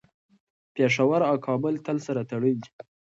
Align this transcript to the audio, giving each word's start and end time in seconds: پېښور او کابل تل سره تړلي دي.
پېښور 0.75 1.21
او 1.29 1.35
کابل 1.47 1.73
تل 1.85 1.97
سره 2.07 2.21
تړلي 2.29 2.53
دي. 2.61 2.69